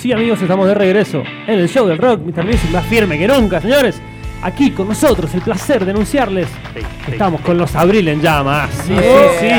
Sí, 0.00 0.12
amigos, 0.12 0.40
estamos 0.40 0.68
de 0.68 0.74
regreso 0.74 1.24
en 1.46 1.58
el 1.58 1.68
show 1.68 1.86
del 1.88 1.98
rock, 1.98 2.20
Mr. 2.20 2.44
Music 2.44 2.70
más 2.70 2.86
firme 2.86 3.18
que 3.18 3.26
nunca, 3.26 3.60
señores. 3.60 4.00
Aquí 4.42 4.70
con 4.70 4.86
nosotros, 4.86 5.34
el 5.34 5.42
placer 5.42 5.84
de 5.84 5.90
anunciarles. 5.90 6.46
que 7.04 7.12
Estamos 7.12 7.40
con 7.40 7.58
los 7.58 7.74
Abril 7.74 8.06
en 8.06 8.22
llamas. 8.22 8.70
Sí, 8.86 8.94
sí, 8.94 9.02
sí. 9.40 9.50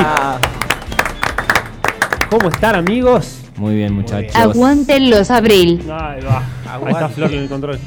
¿Cómo 2.30 2.48
están, 2.48 2.75
amigos? 2.75 3.42
Muy 3.57 3.75
bien, 3.75 3.92
muchachos. 3.92 4.34
Aguanten 4.34 5.10
los 5.10 5.30
abril. 5.30 5.82
Ahí 5.92 6.21
va. 6.21 6.44
Ahí 6.66 6.94
está 6.94 7.10
Flor 7.10 7.34
en 7.34 7.40
el 7.40 7.50
control. 7.50 7.78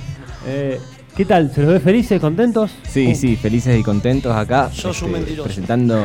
Eh, 0.46 0.78
¿Qué 1.16 1.24
tal? 1.24 1.50
¿Se 1.54 1.62
los 1.62 1.72
ve 1.72 1.80
felices, 1.80 2.20
contentos? 2.20 2.70
Sí, 2.86 3.14
sí, 3.14 3.36
felices 3.36 3.80
y 3.80 3.82
contentos 3.82 4.36
acá. 4.36 4.68
Sos 4.70 5.00
un 5.00 5.08
este, 5.08 5.20
mentiroso. 5.20 5.44
Presentando 5.44 6.04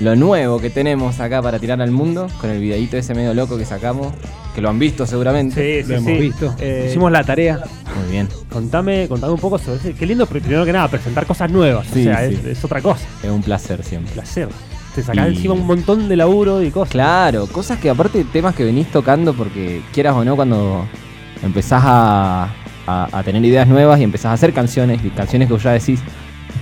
lo 0.00 0.16
nuevo 0.16 0.58
que 0.60 0.70
tenemos 0.70 1.20
acá 1.20 1.42
para 1.42 1.58
tirar 1.58 1.80
al 1.82 1.90
mundo 1.90 2.26
con 2.40 2.50
el 2.50 2.60
videíto 2.60 2.96
ese 2.96 3.14
medio 3.14 3.34
loco 3.34 3.58
que 3.58 3.64
sacamos, 3.64 4.12
que 4.54 4.60
lo 4.60 4.70
han 4.70 4.78
visto 4.78 5.06
seguramente. 5.06 5.82
Sí, 5.82 5.86
sí, 5.86 5.92
Lo 5.92 5.98
hemos 5.98 6.12
sí. 6.12 6.18
visto. 6.18 6.54
Eh, 6.58 6.86
Hicimos 6.88 7.12
la 7.12 7.22
tarea. 7.24 7.60
Muy 8.00 8.10
bien. 8.12 8.28
Contame, 8.50 9.06
contame 9.08 9.32
un 9.34 9.38
poco 9.40 9.58
sobre 9.58 9.76
ese. 9.78 9.92
Qué 9.94 10.06
lindo, 10.06 10.26
pero 10.26 10.40
primero 10.40 10.64
que 10.64 10.72
nada, 10.72 10.88
presentar 10.88 11.26
cosas 11.26 11.50
nuevas. 11.50 11.86
Sí, 11.92 12.00
o 12.00 12.04
sea, 12.04 12.26
sí. 12.28 12.34
es, 12.40 12.44
es 12.58 12.64
otra 12.64 12.80
cosa. 12.80 13.04
Es 13.22 13.30
un 13.30 13.42
placer 13.42 13.82
siempre. 13.82 14.12
Placer. 14.14 14.48
Te 14.94 15.02
sacás 15.02 15.28
Y- 15.28 15.36
encima 15.36 15.54
un 15.54 15.66
montón 15.66 16.08
de 16.08 16.16
laburo 16.16 16.62
y 16.62 16.70
cosas. 16.70 16.90
Claro, 16.92 17.46
cosas 17.46 17.78
que 17.78 17.90
aparte 17.90 18.24
temas 18.32 18.54
que 18.54 18.64
venís 18.64 18.90
tocando 18.90 19.34
porque 19.34 19.82
quieras 19.92 20.14
o 20.16 20.24
no 20.24 20.34
cuando 20.34 20.86
empezás 21.42 21.82
a, 21.84 22.44
a- 22.86 23.08
a 23.12 23.22
tener 23.22 23.44
ideas 23.44 23.68
nuevas 23.68 24.00
y 24.00 24.04
empezás 24.04 24.26
a 24.30 24.32
hacer 24.32 24.52
canciones 24.52 25.04
y 25.04 25.10
canciones 25.10 25.46
que 25.46 25.52
vos 25.54 25.62
ya 25.62 25.72
decís, 25.72 26.00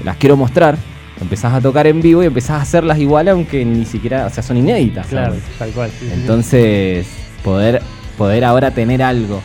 las 0.04 0.16
quiero 0.16 0.36
mostrar, 0.36 0.76
empezás 1.20 1.52
a 1.54 1.60
tocar 1.60 1.86
en 1.86 2.00
vivo 2.00 2.22
y 2.22 2.26
empezás 2.26 2.50
a 2.58 2.62
hacerlas 2.62 2.98
igual 2.98 3.28
aunque 3.28 3.64
ni 3.64 3.84
siquiera, 3.84 4.26
o 4.26 4.30
sea, 4.30 4.42
son 4.42 4.56
inéditas. 4.56 5.06
Claro, 5.06 5.28
¿sabes? 5.34 5.42
tal 5.58 5.70
cual. 5.70 5.90
sí, 5.90 5.96
sí, 6.00 6.06
sí. 6.06 6.12
Entonces, 6.20 7.06
poder, 7.42 7.82
poder 8.16 8.44
ahora 8.44 8.70
tener 8.70 9.02
algo 9.02 9.40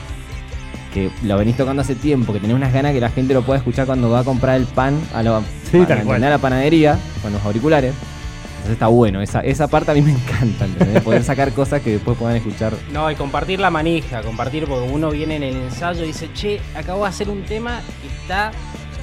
que 0.93 1.09
lo 1.23 1.37
venís 1.37 1.57
tocando 1.57 1.81
hace 1.81 1.95
tiempo, 1.95 2.33
que 2.33 2.39
tenés 2.39 2.55
unas 2.55 2.71
ganas 2.71 2.93
que 2.93 2.99
la 2.99 3.09
gente 3.09 3.33
lo 3.33 3.41
pueda 3.41 3.57
escuchar 3.57 3.85
cuando 3.87 4.09
va 4.11 4.19
a 4.19 4.23
comprar 4.23 4.57
el 4.57 4.65
pan 4.65 4.99
a, 5.13 5.23
la- 5.23 5.41
Sí, 5.71 5.79
a- 5.79 5.87
tal 5.87 5.99
a 5.99 6.03
cual. 6.03 6.21
la 6.21 6.37
panadería 6.37 6.97
con 7.21 7.33
los 7.33 7.43
auriculares. 7.43 7.93
Entonces 8.57 8.73
está 8.75 8.87
bueno, 8.87 9.21
esa, 9.21 9.41
esa 9.41 9.67
parte 9.67 9.91
a 9.91 9.93
mí 9.93 10.01
me 10.01 10.11
encanta, 10.11 10.63
¿entendés? 10.65 11.01
poder 11.03 11.23
sacar 11.23 11.51
cosas 11.51 11.81
que 11.81 11.91
después 11.93 12.17
puedan 12.17 12.37
escuchar. 12.37 12.73
No, 12.93 13.09
y 13.11 13.15
compartir 13.15 13.59
la 13.59 13.69
manija, 13.71 14.21
compartir 14.21 14.65
porque 14.67 14.87
uno 14.89 15.09
viene 15.09 15.35
en 15.37 15.43
el 15.43 15.55
ensayo 15.63 16.03
y 16.03 16.07
dice, 16.07 16.29
che, 16.33 16.61
acabo 16.75 17.03
de 17.03 17.09
hacer 17.09 17.27
un 17.29 17.41
tema 17.43 17.81
y 18.03 18.07
está 18.21 18.51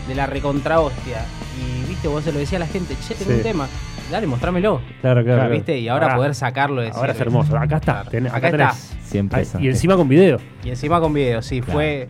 de 0.08 0.14
la 0.14 0.24
recontra 0.26 0.80
hostia. 0.80 1.24
Y 1.60 1.88
viste, 1.88 2.08
vos 2.08 2.24
se 2.24 2.32
lo 2.32 2.38
decía 2.38 2.56
a 2.56 2.60
la 2.60 2.66
gente, 2.66 2.94
che, 3.06 3.14
tengo 3.14 3.30
Sí. 3.32 3.36
un 3.38 3.42
tema, 3.42 3.68
dale, 4.10 4.26
mostrámelo. 4.26 4.80
Claro, 5.00 5.22
claro. 5.24 5.50
¿Viste? 5.50 5.78
Y 5.78 5.88
ahora, 5.88 6.16
poder 6.16 6.34
sacarlo. 6.34 6.80
decir, 6.80 6.96
Ahora 6.96 7.12
es 7.12 7.20
hermoso. 7.20 7.56
Acá 7.56 7.76
está. 7.76 7.92
Claro. 8.04 8.10
tenés- 8.10 8.32
Acá 8.34 8.50
tenés. 8.50 8.68
está. 8.76 9.04
Siempre 9.04 9.42
esa- 9.42 9.60
y 9.60 9.68
encima 9.68 9.96
con 9.96 10.08
video. 10.08 10.38
Y 10.64 10.70
encima 10.70 11.00
con 11.00 11.12
video, 11.12 11.42
sí, 11.42 11.60
Claro. 11.60 11.72
fue, 11.72 12.08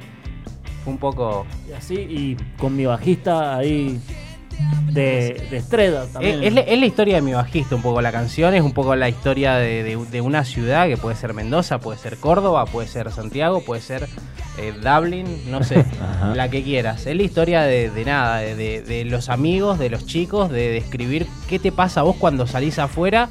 fue 0.84 0.92
un 0.92 0.98
poco... 0.98 1.46
Y 1.68 1.72
así, 1.72 1.94
y 1.94 2.36
con 2.58 2.76
mi 2.76 2.84
bajista 2.86 3.56
ahí 3.56 3.98
de, 4.90 5.46
de 5.50 5.56
Estrella 5.56 6.04
Es, 6.04 6.12
también. 6.12 6.42
es 6.44 6.52
la, 6.52 6.60
es 6.60 6.78
la 6.78 6.86
historia 6.86 7.14
de 7.16 7.22
mi 7.22 7.32
bajista, 7.32 7.74
un 7.74 7.82
poco 7.82 8.02
la 8.02 8.12
canción, 8.12 8.52
es 8.54 8.60
un 8.62 8.72
poco 8.72 8.94
la 8.96 9.08
historia 9.08 9.54
de, 9.54 9.82
de- 9.82 9.96
de 9.96 10.20
una 10.20 10.44
ciudad 10.44 10.86
que 10.88 10.96
puede 10.98 11.16
ser 11.16 11.32
Mendoza, 11.32 11.78
puede 11.78 11.98
ser 11.98 12.18
Córdoba, 12.18 12.66
puede 12.66 12.86
ser 12.88 13.10
Santiago, 13.10 13.62
puede 13.64 13.80
ser 13.80 14.06
eh, 14.58 14.72
Dublin, 14.82 15.26
no 15.50 15.62
sé, 15.62 15.84
la 16.34 16.48
que 16.50 16.62
quieras. 16.62 17.06
Es 17.06 17.16
la 17.16 17.22
historia 17.22 17.62
de, 17.62 17.90
de 17.90 18.04
nada, 18.04 18.38
de, 18.38 18.54
de- 18.56 18.82
de 18.82 19.04
los 19.04 19.28
amigos, 19.28 19.78
de 19.78 19.90
los 19.90 20.06
chicos, 20.06 20.50
de 20.50 20.70
describir 20.70 21.26
qué 21.48 21.58
te 21.58 21.72
pasa 21.72 22.00
a 22.00 22.02
vos 22.02 22.16
cuando 22.16 22.46
salís 22.46 22.78
afuera 22.78 23.28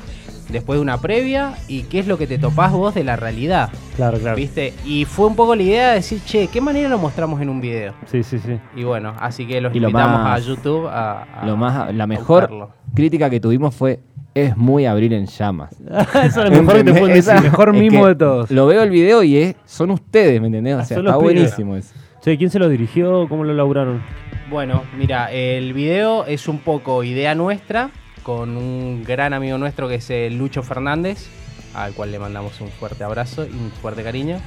después 0.50 0.78
de 0.78 0.82
una 0.82 1.00
previa 1.00 1.54
y 1.68 1.84
qué 1.84 2.00
es 2.00 2.08
lo 2.08 2.18
que 2.18 2.26
te 2.26 2.40
topás 2.40 2.72
vos 2.72 2.96
de 2.96 3.04
la 3.04 3.16
realidad, 3.16 3.70
Claro, 3.96 4.18
claro. 4.18 4.36
¿viste? 4.36 4.74
Y 4.84 5.06
fue 5.06 5.28
un 5.28 5.36
poco 5.36 5.56
la 5.56 5.62
idea 5.62 5.90
de 5.90 5.96
decir, 5.96 6.22
che, 6.26 6.48
¿qué 6.48 6.60
manera 6.60 6.90
lo 6.90 6.98
mostramos 6.98 7.40
en 7.40 7.50
un 7.50 7.62
video? 7.62 7.94
Sí, 8.08 8.24
sí, 8.24 8.40
sí. 8.40 8.58
Y 8.76 8.84
bueno, 8.84 9.14
así 9.20 9.46
que 9.46 9.62
los 9.62 9.76
Y 9.76 9.80
lo 9.80 9.90
invitamos 9.90 10.20
más- 10.22 10.42
a 10.42 10.44
YouTube 10.44 10.88
a, 10.88 11.22
a- 11.42 11.46
Lo 11.46 11.56
más, 11.56 11.94
la 11.94 12.08
mejor 12.08 12.72
crítica 12.96 13.30
que 13.30 13.40
tuvimos 13.40 13.76
fue 13.76 14.00
es 14.34 14.56
muy 14.58 14.86
abril 14.86 15.14
en 15.14 15.26
llamas. 15.26 15.76
Eso 16.24 16.44
es 16.44 16.50
lo 16.52 16.62
mejor 16.64 16.76
que 16.78 16.84
te 16.84 16.94
pueden 17.00 17.16
decir. 17.16 17.34
El 17.36 17.44
mejor 17.44 17.70
es 17.76 17.82
mimo 17.82 18.04
que 18.04 18.08
de 18.10 18.16
todos. 18.16 18.52
Lo 18.52 18.68
veo 18.68 18.84
el 18.84 18.90
video 18.90 19.24
y 19.24 19.38
es, 19.38 19.56
son 19.66 19.92
ustedes, 19.92 20.40
¿me 20.42 20.48
entendés? 20.48 20.76
O 20.76 20.80
Ah, 20.80 20.86
sea, 20.86 20.98
son 20.98 21.06
está 21.06 21.16
los 21.16 21.24
buenísimo 21.24 21.76
eso. 21.76 21.94
Che, 22.22 22.38
¿quién 22.38 22.50
se 22.50 22.60
lo 22.60 22.68
dirigió? 22.70 23.28
¿Cómo 23.30 23.44
lo 23.44 23.54
laburaron? 23.54 24.02
Bueno, 24.50 24.84
mira, 24.98 25.32
el 25.32 25.74
video 25.74 26.26
es 26.26 26.48
un 26.48 26.60
poco 26.60 27.04
idea 27.04 27.34
nuestra, 27.36 27.92
con 28.24 28.58
un 28.58 29.04
gran 29.06 29.34
amigo 29.34 29.58
nuestro 29.58 29.88
que 29.88 29.96
es 29.96 30.34
Lucho 30.34 30.64
Fernández, 30.64 31.28
al 31.74 31.94
cual 31.94 32.12
le 32.12 32.20
mandamos 32.20 32.60
un 32.62 32.68
fuerte 32.70 33.04
abrazo 33.04 33.46
y 33.46 33.52
un 33.52 33.72
fuerte 33.82 34.04
cariño. 34.04 34.38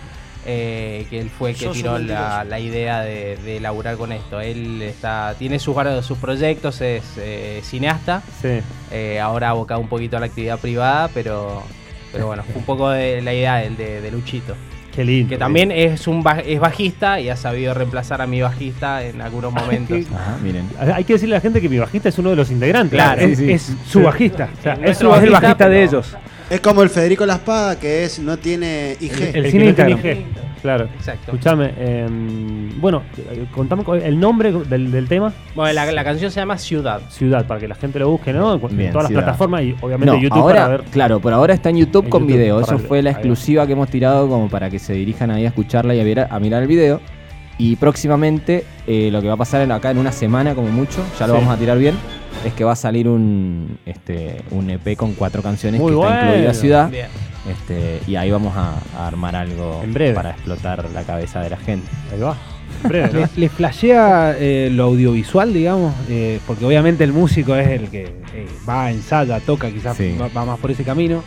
Eh, 0.47 1.07
que 1.11 1.21
él 1.21 1.31
fue 1.31 1.51
el 1.51 1.57
que 1.57 1.65
Sos 1.67 1.77
tiró 1.77 1.99
la, 1.99 2.45
la 2.45 2.59
idea 2.61 3.01
de, 3.03 3.37
de 3.37 3.61
laburar 3.61 3.97
con 3.97 4.13
esto. 4.13 4.41
Él 4.41 4.83
está, 4.83 5.35
tiene 5.39 5.59
sus, 5.59 5.77
sus 6.03 6.19
proyectos, 6.19 6.81
es 6.81 7.05
eh, 7.19 7.61
cineasta, 7.63 8.23
Sí. 8.41 8.61
eh, 8.91 9.21
ahora 9.21 9.51
abocado 9.51 9.81
un 9.81 9.89
poquito 9.89 10.17
a 10.17 10.21
la 10.21 10.27
actividad 10.27 10.59
privada, 10.59 11.09
pero, 11.15 11.63
pero 12.13 12.27
bueno, 12.27 12.45
un 12.55 12.65
poco 12.65 12.91
de 12.91 13.21
la 13.23 13.33
idea 13.33 13.57
del 13.57 13.77
de, 13.77 14.01
de 14.01 14.11
Luchito. 14.11 14.55
Qué 14.95 15.05
lindo. 15.05 15.31
Que 15.31 15.39
también 15.39 15.71
es 15.73 16.07
un 16.07 16.23
es 16.45 16.61
bajista 16.61 17.19
y 17.19 17.29
ha 17.31 17.37
sabido 17.37 17.73
reemplazar 17.75 18.21
a 18.21 18.27
mi 18.27 18.43
bajista 18.43 19.03
en 19.05 19.21
algunos 19.23 19.53
momentos. 19.53 19.99
Ajá, 20.15 20.37
miren. 20.43 20.69
Hay 20.95 21.05
que 21.05 21.15
decirle 21.15 21.35
a 21.35 21.39
la 21.39 21.41
gente 21.43 21.61
que 21.61 21.69
mi 21.69 21.79
bajista 21.79 22.09
es 22.11 22.19
uno 22.19 22.31
de 22.31 22.37
los 22.37 22.51
integrantes. 22.51 22.97
Claro, 22.99 23.21
es, 23.23 23.39
sí, 23.39 23.47
sí. 23.47 23.53
es 23.53 23.73
su 23.89 24.03
bajista. 24.03 24.51
O 24.59 24.63
sea, 24.63 24.75
Es 24.75 24.81
su 24.81 24.89
Es 24.89 25.01
el 25.01 25.09
bajista, 25.09 25.41
bajista 25.41 25.69
de 25.69 25.83
ellos. 25.83 26.17
Es 26.51 26.61
como 26.61 26.83
el 26.83 26.91
Federico 26.91 27.25
La 27.25 27.35
Espada, 27.37 27.79
que 27.79 28.05
es 28.05 28.19
no 28.19 28.37
tiene 28.37 28.97
IG. 29.01 29.13
El- 29.35 29.47
el 29.47 29.51
cine 29.51 29.67
no 29.69 29.75
tiene. 29.75 29.91
IG. 29.93 30.27
Claro. 30.63 30.85
Exacto. 30.97 31.33
Escuchame, 31.33 31.73
eh, 31.77 32.07
bueno, 32.77 33.03
contame 33.53 33.83
el 34.05 34.19
nombre 34.19 34.53
del, 34.53 34.91
del 34.93 35.09
tema, 35.09 35.33
Bueno, 35.57 35.73
la, 35.73 35.91
la 35.91 36.05
canción 36.05 36.31
se 36.31 36.39
llama 36.41 36.57
Ciudad. 36.57 37.01
Ciudad, 37.11 37.47
para 37.47 37.59
que 37.61 37.67
la 37.69 37.75
gente 37.75 37.99
lo 37.99 38.09
busque, 38.09 38.33
¿no? 38.33 38.55
En 38.55 38.77
Bien, 38.77 38.93
todas 38.93 39.11
las 39.11 39.13
plataformas 39.13 39.63
y 39.63 39.75
obviamente 39.81 40.07
No, 40.15 40.23
YouTube 40.23 40.39
ahora, 40.39 40.55
para 40.63 40.69
ver. 40.77 40.83
claro, 40.93 41.19
por 41.21 41.33
ahora 41.33 41.53
está 41.53 41.71
en 41.71 41.79
YouTube 41.79 42.05
En 42.05 42.11
con 42.11 42.23
YouTube, 42.23 42.37
video. 42.39 42.61
Eso 42.61 42.79
fue 42.79 43.03
la 43.03 43.11
exclusiva 43.11 43.67
que 43.67 43.73
hemos 43.73 43.89
tirado 43.91 44.29
como 44.29 44.49
para 44.49 44.71
que 44.71 44.79
se 44.79 44.93
dirijan 44.95 45.31
ahí 45.33 45.45
a 45.45 45.49
escucharla 45.49 45.95
y 45.95 46.01
a, 46.01 46.05
ver, 46.05 46.29
a 46.31 46.39
mirar 46.39 46.63
el 46.63 46.69
video. 46.69 47.01
Y 47.59 47.77
próximamente 47.77 48.65
eh, 48.87 49.11
lo 49.13 49.21
que 49.21 49.29
va 49.29 49.35
a 49.35 49.37
pasar 49.37 49.71
acá 49.71 49.91
en 49.91 49.99
una 49.99 50.11
semana 50.13 50.55
como 50.55 50.69
mucho, 50.69 51.05
ya 51.19 51.27
lo 51.27 51.35
Sí. 51.35 51.41
vamos 51.41 51.55
a 51.55 51.59
tirar 51.59 51.77
bien, 51.79 51.95
es 52.45 52.53
que 52.55 52.65
va 52.65 52.73
a 52.73 52.77
salir 52.77 53.09
un, 53.09 53.79
este, 53.87 54.43
un 54.51 54.69
EP 54.71 54.97
con 54.97 55.15
cuatro 55.15 55.43
canciones 55.43 55.81
Muy 55.81 55.93
que 55.93 56.01
está 56.01 56.27
incluida 56.29 56.55
Ciudad. 56.55 56.91
Bien. 56.91 57.07
Este, 57.51 58.01
y 58.07 58.15
ahí 58.17 58.31
vamos 58.31 58.57
a, 58.57 58.75
a 58.97 59.07
armar 59.07 59.35
algo 59.35 59.81
En 59.83 59.93
breve. 59.93 60.15
para 60.15 60.31
explotar 60.31 60.89
la 60.95 61.03
cabeza 61.03 61.41
de 61.41 61.51
la 61.51 61.57
gente. 61.57 61.89
Ahí 62.13 62.21
va. 62.21 62.37
En 62.85 62.89
breve, 62.89 63.11
¿no? 63.13 63.21
¿Les, 63.21 63.37
les 63.39 63.51
flashea 63.53 64.35
eh, 64.39 64.71
lo 64.73 64.85
audiovisual, 64.85 65.53
digamos? 65.53 65.93
Eh, 66.09 66.39
porque 66.47 66.65
obviamente 66.65 67.05
el 67.05 67.13
músico 67.13 67.55
es 67.57 67.69
el 67.69 67.89
que 67.91 68.05
eh, 68.35 68.47
va, 68.69 68.91
ensaya, 68.91 69.41
toca, 69.41 69.71
quizás 69.71 69.97
Sí. 69.97 70.17
va, 70.21 70.29
va 70.29 70.45
más 70.45 70.59
por 70.59 70.71
ese 70.71 70.85
camino. 70.85 71.23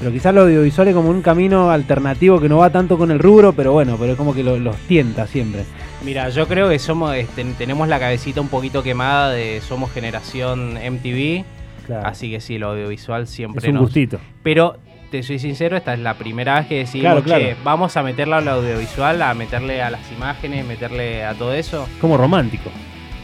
Pero 0.00 0.10
quizás 0.12 0.34
lo 0.34 0.40
audiovisual 0.42 0.88
es 0.88 0.94
como 0.94 1.10
un 1.10 1.20
camino 1.22 1.70
alternativo 1.70 2.40
que 2.40 2.48
no 2.48 2.56
va 2.58 2.70
tanto 2.70 2.96
con 2.98 3.10
el 3.12 3.18
rubro, 3.20 3.52
pero 3.52 3.72
bueno, 3.72 3.96
pero 4.00 4.12
es 4.12 4.18
como 4.18 4.34
que 4.34 4.42
lo- 4.42 4.58
los 4.58 4.74
tienta 4.88 5.26
siempre. 5.26 5.64
Mira, 6.02 6.28
yo 6.30 6.48
creo 6.48 6.68
que 6.68 6.78
somos 6.78 7.14
este, 7.14 7.44
tenemos 7.58 7.86
la 7.86 8.00
cabecita 8.00 8.40
un 8.40 8.48
poquito 8.48 8.82
quemada 8.82 9.30
de 9.30 9.60
somos 9.60 9.92
generación 9.92 10.78
MTV, 10.78 11.44
Claro. 11.86 12.06
así 12.06 12.30
que 12.30 12.40
sí, 12.40 12.56
lo 12.58 12.70
audiovisual 12.70 13.26
siempre 13.26 13.60
es 13.62 13.68
un 13.68 13.74
nos- 13.74 13.82
gustito. 13.84 14.18
Pero 14.42 14.78
te 15.10 15.22
soy 15.22 15.38
sincero, 15.38 15.76
esta 15.76 15.92
es 15.92 15.98
la 16.00 16.14
primera 16.14 16.58
vez 16.60 16.68
que 16.68 16.78
decidimos, 16.78 17.12
Claro, 17.12 17.22
claro. 17.22 17.44
"Che, 17.44 17.56
vamos 17.62 17.94
a 17.96 18.02
meterle 18.02 18.36
al 18.36 18.48
audiovisual, 18.48 19.20
a 19.20 19.34
meterle 19.34 19.82
a 19.82 19.90
las 19.90 20.10
imágenes, 20.12 20.64
meterle 20.64 21.24
a 21.24 21.34
todo 21.34 21.52
eso. 21.52 21.86
Como 22.00 22.16
romántico. 22.16 22.70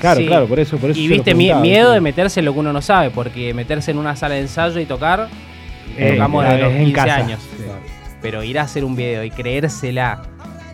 Claro, 0.00 0.20
Sí. 0.20 0.26
claro, 0.26 0.46
por 0.46 0.60
eso, 0.60 0.76
por 0.76 0.90
eso. 0.90 1.00
Y 1.00 1.08
lo 1.08 1.14
viste, 1.14 1.34
miedo 1.34 1.92
de 1.92 2.00
meterse 2.02 2.40
en 2.40 2.46
lo 2.46 2.52
que 2.52 2.58
uno 2.58 2.72
no 2.72 2.82
sabe, 2.82 3.08
porque 3.08 3.54
meterse 3.54 3.92
en 3.92 3.98
una 3.98 4.14
sala 4.14 4.34
de 4.34 4.42
ensayo 4.42 4.78
y 4.78 4.84
tocar, 4.84 5.28
Eh, 5.96 6.12
tocamos 6.12 6.42
claro, 6.44 6.56
desde 6.56 6.64
los 6.66 6.72
es 6.74 6.78
en 6.80 6.84
15 6.86 7.00
casa. 7.00 7.16
años. 7.16 7.40
Sí. 7.56 7.64
Pero 8.22 8.42
ir 8.42 8.58
a 8.58 8.62
hacer 8.62 8.84
un 8.84 8.96
video 8.96 9.24
y 9.24 9.30
creérsela, 9.30 10.22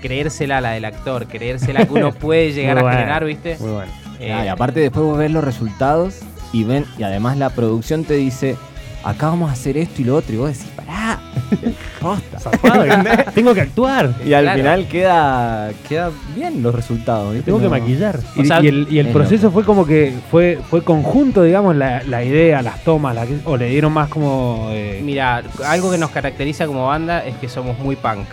creérsela 0.01 0.61
la 0.61 0.71
del 0.73 0.85
actor, 0.85 1.27
creérsela 1.27 1.85
que 1.87 1.93
uno 1.93 2.13
puede 2.19 2.53
llegar 2.53 2.75
Muy 2.77 2.81
a 2.81 2.83
bueno, 2.85 2.99
generar, 2.99 3.25
¿viste? 3.25 3.57
Muy 3.61 3.71
bueno. 3.71 3.93
Eh, 4.21 4.33
Ah, 4.33 4.45
y 4.45 4.49
aparte 4.49 4.81
después 4.81 5.05
vos 5.05 5.19
ves 5.19 5.31
los 5.31 5.43
resultados 5.45 6.21
y 6.53 6.65
ven, 6.65 6.85
y 6.99 7.03
además 7.03 7.37
la 7.37 7.51
producción 7.51 8.05
te 8.05 8.15
dice, 8.15 8.57
acá 9.05 9.29
vamos 9.29 9.51
a 9.51 9.53
hacer 9.53 9.77
esto 9.77 10.03
y 10.03 10.05
lo 10.05 10.17
otro, 10.17 10.35
y 10.35 10.39
vos 10.39 10.49
decís, 10.49 10.71
pará, 10.77 11.21
tengo 13.35 13.55
que 13.55 13.61
actuar. 13.61 14.15
Y 14.25 14.33
al 14.33 14.45
Claro. 14.45 14.59
final 14.59 14.89
queda, 14.89 15.71
queda 15.89 16.11
bien 16.35 16.63
los 16.63 16.75
resultados. 16.75 17.33
¿viste? 17.33 17.47
Tengo 17.47 17.61
que 17.61 17.69
maquillar. 17.69 18.19
Y, 18.37 18.41
O 18.41 18.45
sea, 18.45 18.63
y 18.63 18.69
el, 18.69 18.87
y 18.91 18.99
el 18.99 19.07
es 19.09 19.13
proceso 19.13 19.45
loco. 19.45 19.55
fue 19.55 19.65
como 19.65 19.87
que 19.87 20.13
fue 20.31 20.59
fue 20.69 20.83
conjunto, 20.83 21.43
digamos, 21.43 21.77
la, 21.77 22.03
la 22.05 22.25
idea, 22.25 22.63
las 22.63 22.83
tomas, 22.85 23.15
la 23.15 23.27
o 23.45 23.57
le 23.57 23.67
dieron 23.69 23.93
más 23.93 24.09
como... 24.09 24.69
eh, 24.71 25.01
Mira, 25.05 25.43
algo 25.67 25.91
que 25.91 25.99
nos 25.99 26.11
caracteriza 26.11 26.67
como 26.67 26.87
banda 26.87 27.25
es 27.25 27.37
que 27.37 27.49
somos 27.49 27.79
muy 27.79 27.97
punk. 27.97 28.27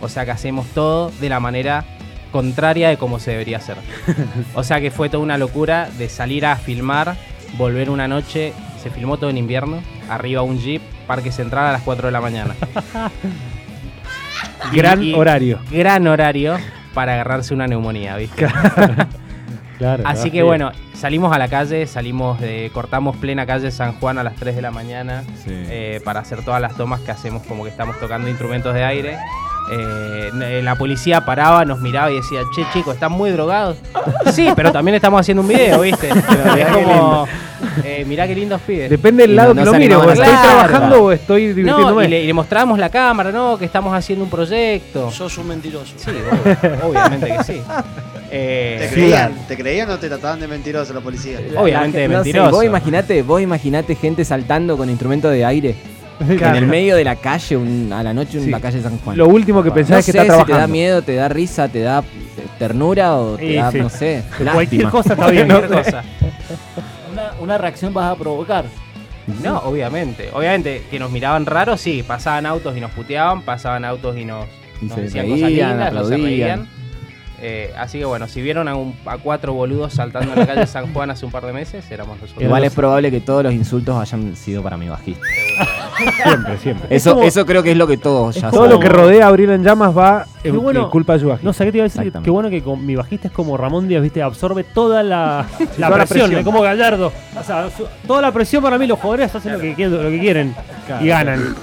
O 0.00 0.08
sea 0.08 0.24
que 0.24 0.30
hacemos 0.30 0.66
todo 0.68 1.10
de 1.20 1.28
la 1.28 1.40
manera 1.40 1.84
contraria 2.32 2.88
de 2.88 2.96
como 2.96 3.18
se 3.18 3.32
debería 3.32 3.58
hacer. 3.58 3.76
O 4.54 4.62
sea 4.62 4.80
que 4.80 4.90
fue 4.90 5.08
toda 5.08 5.22
una 5.22 5.36
locura 5.38 5.88
de 5.98 6.08
salir 6.08 6.46
a 6.46 6.56
filmar, 6.56 7.16
volver 7.58 7.90
una 7.90 8.06
noche, 8.08 8.52
se 8.82 8.90
filmó 8.90 9.16
todo 9.18 9.30
en 9.30 9.36
invierno, 9.38 9.78
arriba 10.10 10.42
un 10.42 10.58
jeep, 10.58 10.82
Parque 11.06 11.32
Central 11.32 11.66
a 11.66 11.72
las 11.72 11.82
4 11.82 12.08
de 12.08 12.12
la 12.12 12.20
mañana. 12.20 12.54
Gran 14.72 15.02
Y- 15.02 15.14
horario. 15.14 15.58
Gran 15.70 16.06
horario 16.06 16.56
para 16.94 17.14
agarrarse 17.14 17.54
una 17.54 17.66
neumonía, 17.66 18.16
¿viste? 18.16 18.46
Claro, 19.78 20.02
Así 20.06 20.24
sí. 20.24 20.30
que 20.30 20.42
bueno, 20.42 20.72
salimos 20.94 21.34
a 21.34 21.38
la 21.38 21.48
calle, 21.48 21.86
salimos 21.86 22.40
de, 22.40 22.70
cortamos 22.74 23.16
plena 23.16 23.46
calle 23.46 23.70
San 23.70 23.92
Juan 23.94 24.18
a 24.18 24.22
las 24.24 24.34
3 24.36 24.56
de 24.56 24.62
la 24.62 24.70
mañana 24.70 25.22
Sí. 25.44 25.50
eh, 25.50 26.00
para 26.04 26.20
hacer 26.20 26.44
todas 26.44 26.60
las 26.60 26.76
tomas 26.76 27.00
que 27.00 27.10
hacemos 27.10 27.42
como 27.46 27.64
que 27.64 27.70
estamos 27.70 27.98
tocando 27.98 28.28
instrumentos 28.28 28.74
de 28.74 28.84
aire. 28.84 29.18
Eh, 29.72 30.30
n- 30.32 30.62
la 30.62 30.74
policía 30.74 31.24
paraba, 31.24 31.64
nos 31.64 31.80
miraba 31.80 32.10
y 32.10 32.16
decía, 32.16 32.40
che 32.54 32.64
chicos, 32.72 32.94
¿están 32.94 33.12
muy 33.12 33.30
drogados? 33.30 33.78
Sí, 34.32 34.48
pero 34.56 34.72
también 34.72 34.94
estamos 34.96 35.20
haciendo 35.20 35.42
un 35.42 35.48
video, 35.48 35.80
¿viste? 35.80 36.08
es 36.08 36.66
como, 36.72 37.26
eh, 37.84 38.04
mirá 38.06 38.26
qué 38.26 38.34
lindos 38.34 38.60
pibes. 38.62 38.90
Depende 38.90 39.22
del 39.24 39.32
Y 39.32 39.34
lado 39.34 39.54
no- 39.54 39.60
que 39.60 39.64
no 39.66 39.72
lo 39.72 39.78
mire, 39.78 39.94
o 39.96 40.10
estoy 40.10 40.26
trabajando 40.26 41.04
o 41.04 41.12
estoy 41.12 41.48
No, 41.48 41.54
divirtiéndome. 41.54 42.04
y 42.04 42.08
le, 42.08 42.22
y 42.22 42.26
le 42.26 42.32
mostrábamos 42.32 42.78
la 42.78 42.88
cámara, 42.90 43.30
¿no? 43.32 43.56
Que 43.58 43.64
estamos 43.64 43.94
haciendo 43.94 44.24
un 44.24 44.30
proyecto. 44.30 45.10
Sos 45.10 45.36
un 45.38 45.48
mentiroso. 45.48 45.92
Sí, 45.96 46.10
obvio, 46.10 46.88
obviamente 46.88 47.26
que 47.36 47.44
sí. 47.44 47.60
Eh, 48.32 48.76
¿Te 48.88 48.94
creían, 48.94 49.32
¿Te 49.48 49.56
creían 49.56 49.90
o 49.90 49.98
te 49.98 50.06
trataban 50.06 50.38
de 50.38 50.46
mentiroso 50.46 50.94
la 50.94 51.00
policía? 51.00 51.40
obviamente 51.56 52.06
No 52.06 52.14
mentiroso. 52.18 52.50
vos 52.52 52.64
imaginate, 52.64 53.22
vos 53.22 53.42
imaginate 53.42 53.96
gente 53.96 54.24
saltando 54.24 54.76
con 54.76 54.88
instrumentos 54.88 55.32
de 55.32 55.44
aire 55.44 55.74
en 56.20 56.40
el 56.54 56.66
medio 56.68 56.94
de 56.94 57.02
la 57.02 57.16
calle, 57.16 57.56
un- 57.56 57.92
a 57.92 58.04
la 58.04 58.14
noche 58.14 58.38
en 58.38 58.44
Sí. 58.44 58.50
la 58.50 58.60
calle 58.60 58.80
San 58.82 58.98
Juan. 58.98 59.16
Lo 59.16 59.26
último 59.26 59.64
que 59.64 59.72
pensás 59.72 59.90
no 59.90 59.98
es 59.98 60.06
que 60.06 60.12
sé 60.12 60.18
está 60.18 60.22
si 60.22 60.28
trabajando. 60.28 60.54
te 60.54 60.60
da 60.60 60.66
miedo, 60.68 61.02
te 61.02 61.14
da 61.16 61.28
risa, 61.28 61.66
te 61.66 61.80
da 61.80 62.04
ternura 62.56 63.16
o 63.16 63.36
te 63.36 63.48
Sí, 63.48 63.54
da, 63.56 63.72
sí. 63.72 63.78
no 63.78 63.88
sé, 63.90 64.22
Cualquier 64.52 64.88
cosa 64.90 65.14
está 65.14 65.28
bien. 65.28 65.48
Cualquier 65.48 65.82
cosa. 65.84 66.04
Una, 67.40 67.58
reacción 67.58 67.92
vas 67.94 68.12
a 68.12 68.16
provocar. 68.16 68.64
No, 69.42 69.58
obviamente. 69.58 70.30
Obviamente 70.32 70.84
que 70.90 70.98
nos 70.98 71.10
miraban 71.10 71.46
raros, 71.46 71.80
sí. 71.80 72.02
Pasaban 72.02 72.46
autos 72.46 72.76
y 72.76 72.80
nos 72.80 72.90
puteaban, 72.92 73.42
pasaban 73.42 73.84
autos 73.84 74.16
y 74.16 74.24
nos, 74.24 74.46
Y 74.82 74.86
nos 74.86 74.96
decían 74.96 75.26
reían, 75.26 75.38
cosas 75.38 75.50
lindas, 75.50 75.92
no 75.92 76.04
se 76.04 76.14
aplaudían. 76.14 76.26
reían. 76.58 76.68
Eh, 77.42 77.72
así 77.78 77.98
que 77.98 78.04
bueno, 78.04 78.28
si 78.28 78.42
vieron 78.42 78.68
a, 78.68 78.74
un- 78.76 78.94
a 79.06 79.16
cuatro 79.16 79.54
boludos 79.54 79.94
saltando 79.94 80.34
en 80.34 80.40
la 80.40 80.46
calle 80.46 80.66
San 80.66 80.92
Juan 80.92 81.10
hace 81.10 81.24
un 81.24 81.32
par 81.32 81.46
de 81.46 81.54
meses, 81.54 81.90
éramos 81.90 82.20
nosotros. 82.20 82.42
Igual 82.44 82.64
es 82.64 82.74
probable 82.74 83.10
que 83.10 83.20
todos 83.20 83.42
los 83.42 83.54
insultos 83.54 83.96
hayan 83.98 84.36
sido 84.36 84.62
para 84.62 84.76
mi 84.76 84.90
bajista. 84.90 85.22
Siempre, 86.22 86.58
siempre. 86.58 86.94
Eso, 86.94 87.14
como- 87.14 87.26
eso 87.26 87.46
creo 87.46 87.62
que 87.62 87.70
es 87.72 87.76
lo 87.78 87.86
que 87.86 87.96
todos 87.96 88.34
ya 88.34 88.50
Todo 88.50 88.64
saben. 88.64 88.70
lo 88.72 88.80
que 88.80 88.88
rodea 88.90 89.24
a 89.24 89.28
Abril 89.28 89.50
en 89.50 89.62
llamas 89.64 89.96
va 89.96 90.26
en, 90.44 90.52
Qué 90.52 90.58
bueno. 90.58 90.84
en 90.84 90.90
culpa 90.90 91.14
de 91.14 91.20
su 91.20 91.28
bajista. 91.28 91.46
No 91.46 91.52
sé 91.54 91.64
qué 91.64 91.72
te 91.72 91.78
iba 91.78 91.86
a 91.86 91.88
decir. 91.88 92.12
Qué 92.22 92.30
bueno 92.30 92.50
que 92.50 92.62
con 92.62 92.84
mi 92.84 92.94
bajista 92.94 93.28
es 93.28 93.32
como 93.34 93.56
Ramón 93.56 93.88
Díaz, 93.88 94.02
¿viste? 94.02 94.22
Absorbe 94.22 94.62
toda 94.64 95.02
la, 95.02 95.46
la 95.78 95.88
la 95.88 95.96
presión, 95.96 96.18
presión. 96.20 96.38
es 96.40 96.44
como 96.44 96.60
Gallardo. 96.60 97.10
O 97.40 97.44
sea, 97.44 97.68
su- 97.76 97.86
toda 98.06 98.22
la 98.22 98.32
presión 98.32 98.62
para 98.62 98.78
mí, 98.78 98.86
los 98.86 98.98
jugadores 98.98 99.34
hacen 99.34 99.52
lo 99.54 99.58
que, 99.60 99.74
quieren- 99.74 100.02
lo 100.02 100.10
que 100.10 100.20
quieren 100.20 100.54
y 101.00 101.06
ganan. 101.08 101.54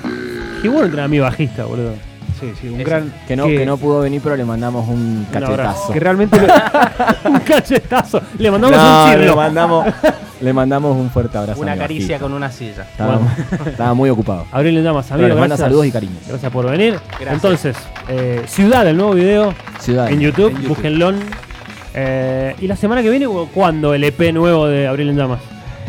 Qué 0.62 0.70
bueno 0.70 0.88
tener 0.90 1.06
a 1.06 1.08
mi 1.08 1.20
bajista, 1.20 1.66
boludo. 1.66 1.94
Sí, 2.40 2.52
sí, 2.62 2.68
un 2.70 2.84
gran. 2.84 3.12
Que 3.28 3.36
no, 3.36 3.46
que 3.48 3.66
no 3.66 3.78
pudo 3.78 4.02
venir, 4.02 4.22
pero 4.24 4.36
le 4.36 4.46
mandamos 4.46 4.88
un 4.88 5.26
cachetazo. 5.32 5.92
Que 5.92 6.00
realmente 6.00 6.40
lo- 6.40 6.48
un 7.32 7.40
cachetazo. 7.40 8.22
Le 8.38 8.52
mandamos 8.52 8.78
No, 8.78 9.04
un 9.06 9.10
le 9.12 9.18
chirlo. 9.18 9.36
mandamos, 9.36 9.86
le 10.42 10.54
mandamos 10.54 10.98
un 10.98 11.10
fuerte 11.10 11.36
abrazo. 11.38 11.60
a 11.60 11.64
Una 11.64 11.74
mi 11.74 11.80
caricia 11.80 12.06
bajista. 12.08 12.20
con 12.20 12.34
una 12.34 12.52
silla. 12.52 12.84
Estaba, 12.84 13.20
estaba 13.66 13.94
muy 13.96 14.10
ocupado. 14.12 14.46
Abril 14.52 14.76
le 14.76 14.84
llamas, 14.84 15.06
Pero 15.08 15.16
amigo. 15.16 15.28
les 15.30 15.36
manda 15.36 15.48
gracias. 15.56 15.66
saludos 15.68 15.86
y 15.88 15.92
cariño. 15.92 16.16
Gracias 16.28 16.52
por 16.52 16.70
venir. 16.70 17.00
Gracias. 17.10 17.34
Entonces, 17.34 17.76
eh, 18.08 18.44
Ciudad, 18.48 18.88
el 18.88 18.98
nuevo 18.98 19.14
video 19.14 19.54
Ciudad. 19.80 20.12
en 20.12 20.20
YouTube, 20.20 20.50
En 20.50 20.56
YouTube. 20.58 20.68
búsquenlo. 20.70 21.14
Eh, 21.96 22.56
y 22.60 22.68
la 22.68 22.76
semana 22.76 23.02
que 23.02 23.10
viene, 23.10 23.28
¿cuándo 23.52 23.96
el 23.96 24.04
EP 24.04 24.32
nuevo 24.32 24.68
de 24.68 24.88
Abril 24.88 25.10
en 25.10 25.18
Llamas? 25.18 25.40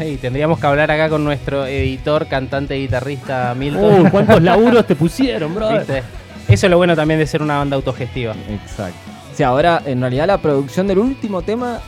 Hey, 0.00 0.16
tendríamos 0.22 0.60
que 0.60 0.66
hablar 0.68 0.92
acá 0.92 1.08
con 1.08 1.24
nuestro 1.24 1.66
editor, 1.66 2.28
cantante 2.28 2.78
y 2.78 2.82
guitarrista 2.82 3.52
Milton. 3.58 4.04
Uy, 4.04 4.10
¿cuántos 4.10 4.40
laburos 4.40 4.86
te 4.86 4.94
pusieron, 4.94 5.52
bro? 5.56 5.76
¿Viste? 5.76 6.04
Eso 6.46 6.66
es 6.66 6.70
lo 6.70 6.76
bueno 6.76 6.94
también 6.94 7.18
de 7.18 7.26
ser 7.26 7.42
una 7.42 7.58
banda 7.58 7.74
autogestiva. 7.74 8.32
Exacto. 8.48 8.96
Sí, 9.34 9.42
ahora 9.42 9.82
en 9.84 10.00
realidad 10.00 10.28
la 10.28 10.38
producción 10.38 10.86
del 10.86 10.98
último 10.98 11.42
tema 11.42 11.80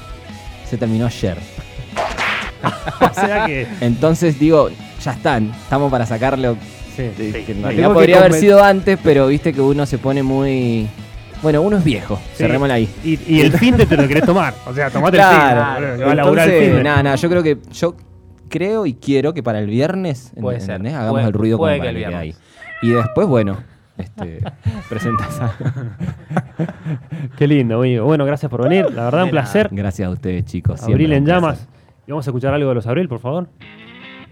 se 0.68 0.76
terminó 0.76 1.06
ayer. 1.06 1.38
O 3.00 3.14
sea 3.14 3.46
que. 3.46 3.66
Entonces 3.80 4.38
digo, 4.38 4.70
ya 5.02 5.12
están, 5.12 5.52
estamos 5.62 5.90
para 5.90 6.04
sacarlo. 6.04 6.56
Sí, 6.96 7.02
eh, 7.02 7.14
sí. 7.16 7.44
que 7.44 7.52
en 7.52 7.62
realidad 7.62 7.92
podría 7.92 8.18
haber 8.18 8.34
sido 8.34 8.62
antes, 8.62 8.98
pero 9.02 9.28
viste 9.28 9.52
que 9.52 9.60
uno 9.60 9.86
se 9.86 9.98
pone 9.98 10.22
muy. 10.22 10.88
Bueno, 11.42 11.62
uno 11.62 11.78
es 11.78 11.84
viejo, 11.84 12.16
Sí. 12.32 12.42
cerrémosla 12.44 12.74
ahí. 12.74 12.88
Y, 13.02 13.18
y 13.26 13.40
el 13.40 13.52
fin 13.52 13.76
de 13.76 13.86
te 13.86 13.96
lo 13.96 14.06
querés 14.06 14.24
tomar. 14.24 14.52
O 14.66 14.74
sea, 14.74 14.90
tomate 14.90 15.16
el 15.16 15.22
Claro, 15.22 15.60
fin. 15.60 15.74
boludo, 15.84 15.96
que 15.98 16.04
va 16.04 16.12
a 16.12 16.14
laburar 16.14 16.48
el 16.48 16.54
entonces, 16.54 16.74
fin. 16.76 16.84
nada, 16.84 17.02
nada, 17.02 17.16
yo 17.16 17.28
creo 17.30 17.42
que 17.42 17.58
yo 17.72 17.96
creo 18.48 18.86
y 18.86 18.94
quiero 18.94 19.32
que 19.32 19.42
para 19.42 19.58
el 19.60 19.66
viernes, 19.66 20.32
Puede 20.40 20.60
ser. 20.60 20.80
Hagamos 20.86 21.10
Puede- 21.12 21.26
el 21.26 21.32
ruido 21.32 21.56
como 21.56 21.66
puede 21.68 21.78
para 21.78 21.90
que 21.92 21.98
el 21.98 22.04
ahí. 22.04 22.10
viernes. 22.10 22.40
Y 22.82 22.90
después, 22.90 23.26
bueno, 23.26 23.58
este, 23.96 24.40
presentas 24.88 25.40
a... 25.40 25.54
Qué 27.38 27.46
lindo, 27.46 27.78
amigo. 27.78 28.04
Bueno, 28.04 28.24
gracias 28.24 28.50
por 28.50 28.62
venir. 28.62 28.90
La 28.92 29.04
verdad, 29.04 29.24
un 29.24 29.30
placer. 29.30 29.68
Gracias 29.70 30.08
a 30.08 30.10
ustedes, 30.10 30.44
chicos. 30.44 30.78
siempre 30.80 30.94
Abril 31.04 31.12
en 31.12 31.26
llamas. 31.26 31.66
Y 32.06 32.10
vamos 32.10 32.26
a 32.26 32.30
escuchar 32.30 32.52
algo 32.54 32.68
de 32.68 32.74
los 32.74 32.86
Abril, 32.86 33.08
por 33.08 33.18
favor. 33.20 33.48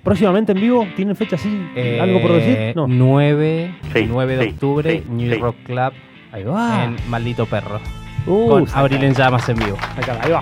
Próximamente 0.03 0.53
en 0.53 0.61
vivo, 0.61 0.87
¿tienen 0.97 1.15
fecha 1.17 1.37
así? 1.37 1.67
Eh, 1.77 1.99
¿Algo 2.01 2.21
por 2.23 2.33
decir? 2.33 2.75
No. 2.77 2.87
9, 2.87 3.75
Sí, 3.93 4.07
9 4.09 4.37
de 4.37 4.45
sí, 4.45 4.51
octubre, 4.51 5.03
sí, 5.05 5.11
New 5.11 5.33
sí. 5.35 5.39
Rock 5.41 5.57
Club 5.65 5.93
Ahí 6.33 6.45
va. 6.45 6.85
en 6.85 6.97
Maldito 7.09 7.47
Perro. 7.47 7.81
Uh, 8.27 8.49
con 8.49 8.67
Abril 8.75 9.05
en 9.05 9.15
llamas 9.15 9.49
en 9.49 9.57
vivo. 9.57 9.79
Ahí 10.21 10.31
va. 10.31 10.41